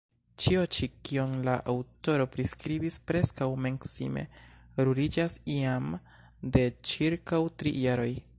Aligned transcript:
Ĉio 0.43 0.61
ĉi, 0.75 0.87
kion 1.09 1.33
la 1.47 1.57
aŭtoro 1.73 2.25
priskribis, 2.35 2.97
preskaŭ 3.11 3.49
sencime 3.67 4.25
ruliĝas 4.89 5.37
jam 5.59 5.95
de 6.57 6.67
ĉirkaŭ 6.93 7.43
tri 7.63 7.79
jaroj. 7.87 8.11